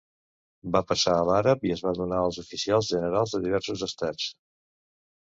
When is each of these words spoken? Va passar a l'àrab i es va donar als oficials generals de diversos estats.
Va 0.75 0.81
passar 0.91 1.13
a 1.17 1.27
l'àrab 1.31 1.67
i 1.69 1.75
es 1.77 1.85
va 1.89 1.95
donar 1.99 2.23
als 2.23 2.41
oficials 2.47 2.93
generals 2.97 3.39
de 3.39 3.45
diversos 3.47 3.89
estats. 3.93 4.31